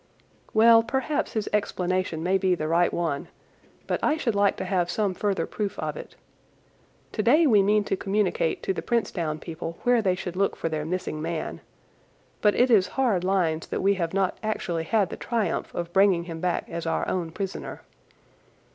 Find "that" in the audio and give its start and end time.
13.67-13.83